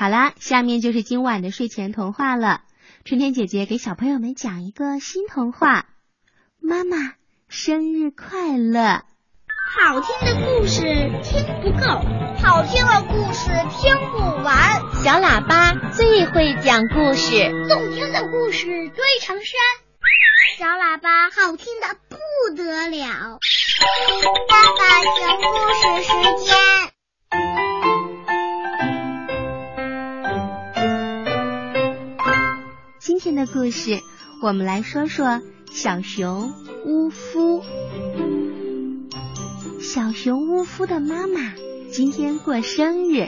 [0.00, 2.60] 好啦，下面就是今晚的睡前童话了。
[3.04, 5.86] 春天姐姐给小朋友们讲一个新童话：
[6.60, 7.14] 妈妈
[7.48, 9.02] 生日快乐。
[9.74, 10.82] 好听的故事
[11.24, 11.84] 听不够，
[12.40, 14.80] 好听的故事听不完。
[15.02, 19.52] 小喇叭最会讲故事，动听的故事堆成山。
[20.58, 23.40] 小喇叭好听的不得了。
[24.48, 25.42] 爸爸讲故
[25.74, 27.57] 事时间。
[33.20, 34.00] 今天的故事，
[34.40, 36.52] 我们来说说小熊
[36.84, 37.64] 乌夫。
[39.80, 41.52] 小熊乌夫的妈妈
[41.90, 43.26] 今天过生日，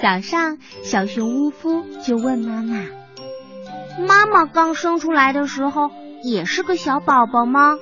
[0.00, 2.86] 早上小熊乌夫就问妈妈
[4.08, 5.90] ：“妈妈刚生出来的时候
[6.24, 7.76] 也是个小宝宝吗？”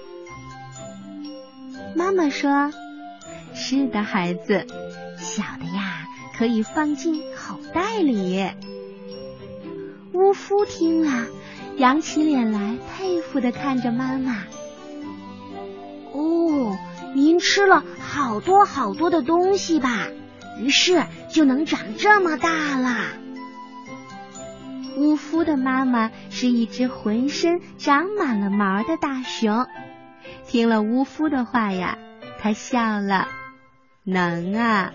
[1.95, 2.73] 妈妈说
[3.55, 4.67] ：“是的，孩子，
[5.19, 8.45] 小的呀可以放进口袋里。”
[10.17, 11.27] 乌夫听了，
[11.77, 14.45] 扬起脸来，佩服的看着妈妈。
[16.13, 16.77] 哦。
[17.15, 20.09] 您吃了好多好多的东西吧，
[20.61, 22.95] 于是就能长这么大了。
[24.99, 29.67] 乌夫的妈妈是一只浑身长满了毛的大熊，
[30.47, 31.97] 听了乌夫的话呀，
[32.39, 33.29] 他笑了。
[34.05, 34.93] 能啊，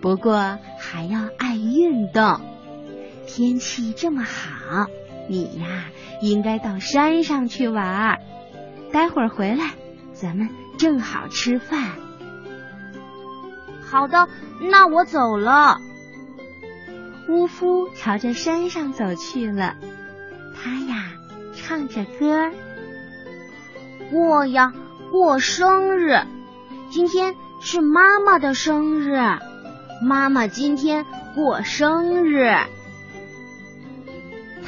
[0.00, 2.40] 不过还要爱运动。
[3.28, 4.86] 天气这么好，
[5.28, 5.84] 你呀
[6.22, 8.18] 应该到山上去玩。
[8.90, 9.74] 待会儿回来，
[10.14, 10.48] 咱们。
[10.78, 11.90] 正好吃饭。
[13.84, 14.28] 好的，
[14.70, 15.78] 那我走了。
[17.28, 19.74] 乌夫朝着山上走去了。
[20.54, 21.10] 他呀，
[21.56, 22.52] 唱着歌
[24.12, 24.72] 过呀
[25.10, 26.20] 过生日。
[26.90, 29.18] 今天是妈妈的生日，
[30.00, 32.54] 妈妈今天过生日。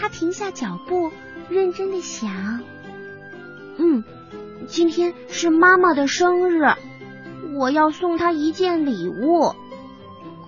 [0.00, 1.12] 他停下脚步，
[1.50, 2.62] 认真的想。
[3.76, 4.02] 嗯。
[4.68, 6.62] 今天是妈妈的生日，
[7.56, 9.54] 我要送她一件礼物。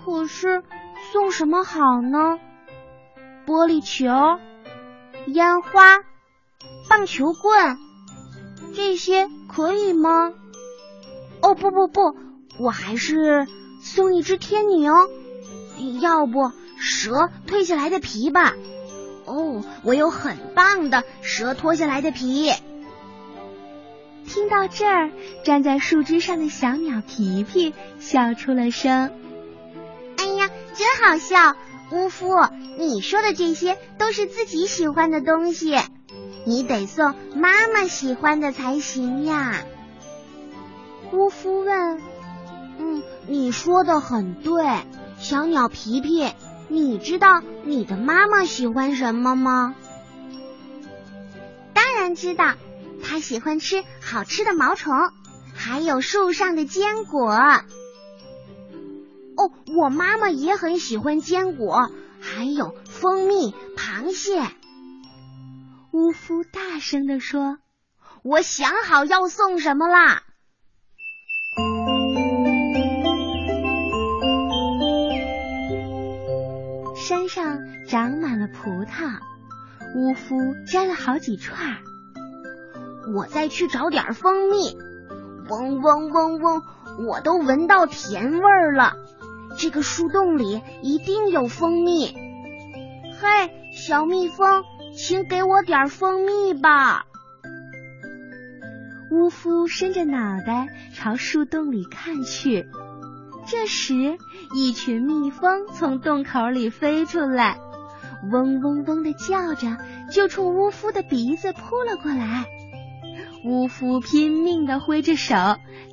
[0.05, 0.63] 可是
[1.11, 2.39] 送什么好呢？
[3.47, 4.39] 玻璃球、
[5.27, 5.99] 烟花、
[6.89, 7.79] 棒球棍，
[8.75, 10.33] 这些可以吗？
[11.41, 12.17] 哦，不不不，
[12.59, 13.49] 我还是
[13.81, 14.93] 送一只天牛，
[16.01, 18.53] 要不蛇蜕下来的皮吧？
[19.33, 22.53] 哦，我有很棒的蛇脱下来的皮。
[24.27, 25.11] 听到这儿，
[25.43, 29.11] 站在树枝上的小鸟皮皮笑出了声。
[30.19, 31.57] 哎呀，真好笑！
[31.93, 32.29] 乌夫，
[32.79, 35.77] 你说的这些都是自己喜欢的东西，
[36.45, 39.65] 你得送妈妈喜欢的才行呀。
[41.13, 42.01] 乌夫问
[42.79, 44.67] ：“嗯，你说的很对，
[45.19, 46.27] 小鸟皮皮，
[46.73, 49.75] 你知道你的妈妈喜欢什么吗？”
[51.75, 52.55] 当然知道。
[53.05, 54.95] 她喜欢吃好吃的毛虫，
[55.55, 57.33] 还有树上的坚果。
[57.33, 57.65] 哦，
[59.77, 61.91] 我妈妈也很喜欢坚果，
[62.21, 64.41] 还有蜂蜜、螃蟹。
[65.91, 67.59] 乌夫大声地说
[68.23, 70.23] ：“我想好要送什么啦！”
[79.95, 80.37] 乌夫
[80.67, 81.79] 摘了好几串。
[83.15, 84.77] 我再去找点蜂蜜，
[85.49, 86.63] 嗡嗡嗡嗡，
[87.07, 88.95] 我都闻到甜味儿了。
[89.59, 92.15] 这个树洞里一定有蜂蜜。
[93.21, 94.65] 嘿，小蜜蜂，
[94.97, 97.05] 请给我点蜂蜜吧。
[99.11, 102.67] 乌夫伸着脑袋朝树洞里看去，
[103.47, 104.17] 这时
[104.55, 107.59] 一群蜜蜂从洞口里飞出来，
[108.31, 109.79] 嗡嗡嗡的叫着，
[110.11, 112.47] 就冲乌夫的鼻子扑了过来。
[113.45, 115.35] 乌夫拼命的挥着手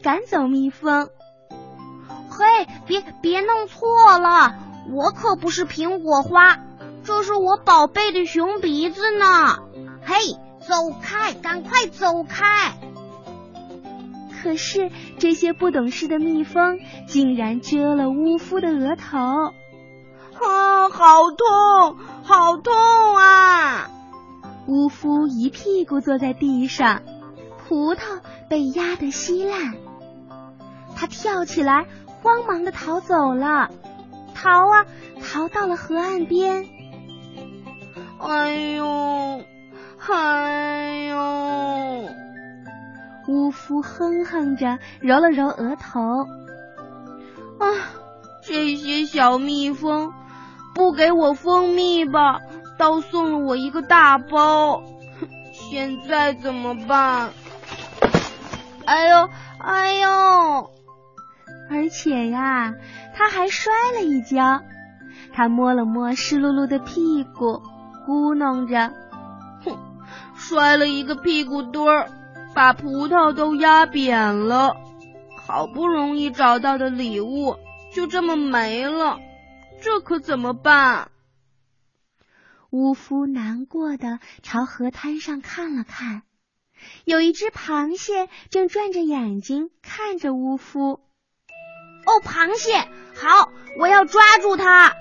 [0.03, 1.09] 赶走蜜蜂。
[2.29, 4.55] 嘿，别别弄错了，
[4.93, 6.59] 我可不是苹果花，
[7.03, 9.57] 这是我宝贝的熊鼻子呢。
[10.03, 10.15] 嘿，
[10.59, 12.45] 走开，赶快走开！
[14.41, 19.53] 可是这些不懂事的蜜蜂竟然蛰了乌夫的额头。
[20.47, 22.73] 啊，好痛，好痛
[23.17, 23.89] 啊！
[24.67, 27.01] 乌夫一屁股坐在地上。
[27.67, 28.19] 葡萄
[28.49, 29.75] 被压得稀烂，
[30.95, 31.85] 他跳起来，
[32.23, 33.69] 慌忙的逃走了，
[34.33, 34.85] 逃啊，
[35.21, 36.65] 逃到了河岸边。
[38.19, 39.41] 哎呦，
[40.09, 42.09] 哎呦！
[43.27, 46.01] 乌夫哼哼着，揉了揉额头。
[47.59, 47.67] 啊，
[48.41, 50.11] 这些小蜜蜂
[50.73, 52.39] 不给我蜂蜜吧，
[52.77, 54.83] 倒送了我一个大包。
[55.51, 57.31] 现在怎么办？
[58.85, 59.29] 哎呦，
[59.59, 60.69] 哎呦！
[61.69, 62.73] 而且呀，
[63.15, 64.61] 他还摔了一跤。
[65.31, 67.61] 他摸了摸湿漉漉的屁股，
[68.07, 68.91] 咕哝着
[69.63, 69.77] ：“哼，
[70.35, 72.07] 摔了一个屁股墩儿，
[72.55, 74.75] 把葡萄都压扁了。
[75.45, 77.55] 好不容易找到的礼物，
[77.93, 79.19] 就这么没了，
[79.81, 81.11] 这可怎么办？”
[82.71, 86.21] 巫夫难过的朝河滩上看了看，
[87.03, 91.01] 有一只螃蟹正转着眼睛看着乌夫。
[92.05, 94.95] 哦，螃蟹，好，我要抓住它。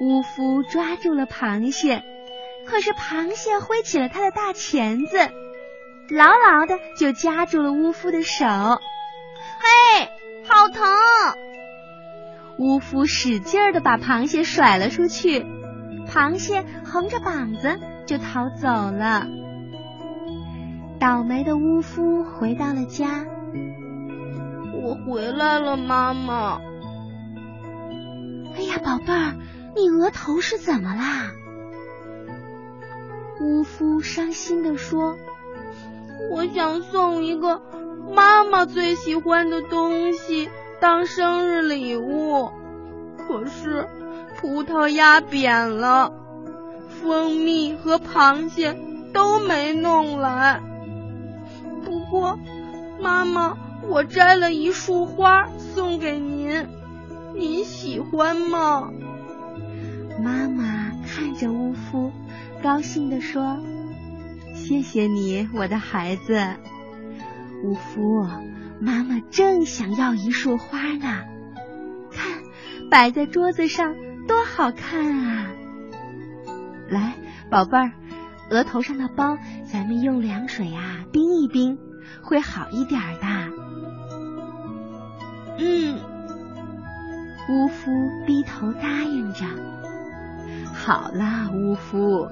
[0.00, 2.04] 乌夫抓住了螃蟹，
[2.66, 5.18] 可是螃蟹挥起了它的大钳子，
[6.08, 8.44] 牢牢的就夹住了乌夫的手。
[8.46, 10.08] 嘿，
[10.48, 10.86] 好疼！
[12.58, 15.46] 乌夫使劲儿的把螃蟹甩了出去。
[16.08, 19.26] 螃蟹横着膀子就逃走了。
[20.98, 23.24] 倒霉的乌夫回到了家。
[24.82, 26.60] 我回来了，妈妈。
[28.56, 29.36] 哎呀，宝贝儿，
[29.76, 31.30] 你额头是怎么啦？
[33.40, 35.16] 巫夫伤心的说
[36.32, 37.62] ：“我想送一个
[38.12, 40.48] 妈妈最喜欢的东西
[40.80, 42.50] 当生日礼物，
[43.26, 43.88] 可是……”
[44.40, 46.12] 葡萄压扁了，
[46.88, 48.78] 蜂蜜和螃蟹
[49.12, 50.60] 都没弄来。
[51.84, 52.38] 不过，
[53.00, 53.58] 妈妈，
[53.88, 56.68] 我摘了一束花送给您，
[57.34, 58.92] 您喜欢吗？
[60.22, 62.12] 妈妈看着乌夫，
[62.62, 63.58] 高兴地说
[64.54, 66.40] ：“谢谢你，我的孩子。”
[67.64, 68.24] 乌夫，
[68.80, 71.24] 妈妈正想要一束花呢，
[72.10, 72.42] 看，
[72.90, 73.94] 摆在桌子上。
[74.26, 75.46] 多好看啊！
[76.90, 77.14] 来，
[77.50, 77.92] 宝贝儿，
[78.50, 81.78] 额头上的包，咱们用凉水啊冰一冰，
[82.20, 83.26] 会好一点的。
[85.58, 85.98] 嗯，
[87.48, 87.90] 乌夫
[88.26, 89.46] 低头答应着。
[90.74, 92.28] 好啦，乌夫，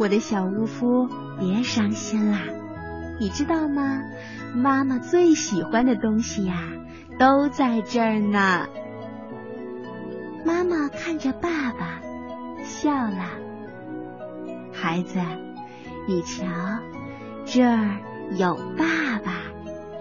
[0.00, 1.08] 我的小乌夫，
[1.38, 2.40] 别伤心啦。
[3.18, 4.02] 你知道吗？
[4.54, 6.72] 妈妈最喜欢的东西呀，
[7.18, 8.66] 都在这儿呢。
[10.44, 12.00] 妈妈看着爸爸，
[12.62, 13.30] 笑了。
[14.72, 15.18] 孩子，
[16.06, 16.44] 你瞧，
[17.44, 17.98] 这儿
[18.36, 19.32] 有爸爸，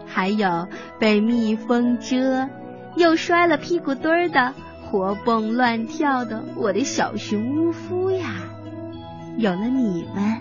[0.06, 0.68] 还有
[1.00, 2.50] 被蜜蜂蛰
[2.96, 4.54] 又摔了屁股墩儿的
[4.84, 8.28] 活蹦乱跳的我的小熊乌夫呀！
[9.38, 10.38] 有了你们，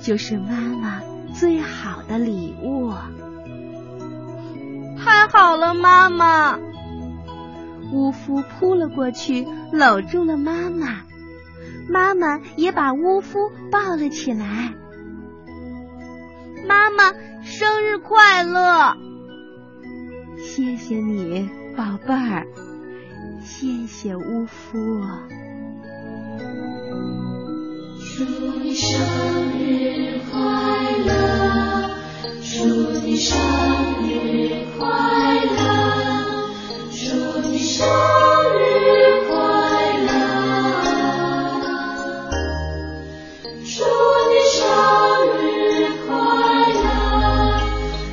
[0.00, 1.00] 就是妈妈
[1.34, 2.92] 最好的礼物。
[4.98, 6.58] 太好了，妈妈！
[7.92, 11.02] 巫夫扑了过去，搂住了妈妈，
[11.88, 14.72] 妈妈也把巫夫抱了起来。
[16.66, 17.12] 妈妈，
[17.42, 18.96] 生日快乐！
[20.38, 22.46] 谢谢你，宝贝儿，
[23.42, 24.78] 谢谢巫夫。
[28.14, 28.24] 祝
[28.62, 29.00] 你生
[29.58, 30.38] 日快
[31.06, 31.90] 乐
[32.42, 32.66] 祝
[33.00, 33.38] 你生
[34.02, 34.86] 日快
[35.46, 36.52] 乐
[36.90, 37.88] 祝你生
[38.58, 40.10] 日快乐
[43.64, 43.82] 祝
[44.28, 44.60] 你生
[45.38, 45.42] 日
[46.06, 46.12] 快
[46.82, 46.84] 乐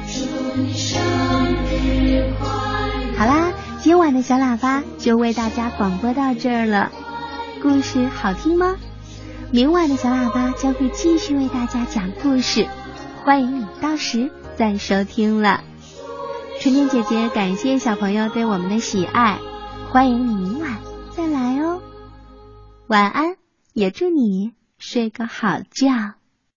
[0.07, 0.17] 祝
[0.61, 1.01] 你生
[1.65, 3.51] 日快乐好啦
[3.81, 6.89] 今晚的小喇叭就为大家广播到这儿了。
[7.61, 8.77] 故事好听吗？
[9.51, 12.67] 明晚的小喇叭将会继续为大家讲故事，
[13.23, 15.63] 欢迎你到时再收听了。
[16.59, 19.39] 春天姐姐感谢小朋友对我们的喜爱，
[19.89, 20.77] 欢迎你明晚
[21.17, 21.81] 再来哦。
[22.85, 23.37] 晚安，
[23.73, 26.18] 也祝你睡个好觉。